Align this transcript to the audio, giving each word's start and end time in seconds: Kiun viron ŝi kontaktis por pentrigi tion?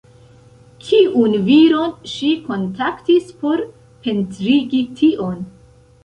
Kiun 0.85 1.33
viron 1.49 1.91
ŝi 2.13 2.29
kontaktis 2.47 3.27
por 3.43 3.61
pentrigi 4.07 4.81
tion? 5.03 5.37